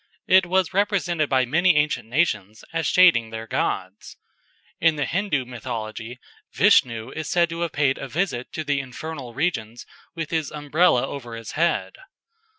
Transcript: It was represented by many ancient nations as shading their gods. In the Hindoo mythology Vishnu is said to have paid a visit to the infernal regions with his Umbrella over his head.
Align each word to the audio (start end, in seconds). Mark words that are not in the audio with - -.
It 0.27 0.47
was 0.47 0.73
represented 0.73 1.29
by 1.29 1.45
many 1.45 1.75
ancient 1.75 2.09
nations 2.09 2.63
as 2.73 2.87
shading 2.87 3.29
their 3.29 3.45
gods. 3.45 4.17
In 4.79 4.95
the 4.95 5.05
Hindoo 5.05 5.45
mythology 5.45 6.19
Vishnu 6.55 7.11
is 7.11 7.29
said 7.29 7.49
to 7.49 7.61
have 7.61 7.71
paid 7.71 7.99
a 7.99 8.07
visit 8.07 8.51
to 8.53 8.63
the 8.63 8.79
infernal 8.79 9.35
regions 9.35 9.85
with 10.15 10.31
his 10.31 10.51
Umbrella 10.51 11.05
over 11.07 11.35
his 11.35 11.51
head. 11.51 11.97